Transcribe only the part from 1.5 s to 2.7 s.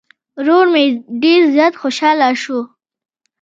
زيات خوشحاله شو